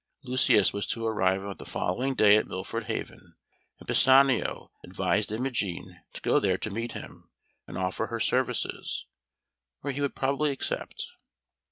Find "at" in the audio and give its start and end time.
2.35-2.47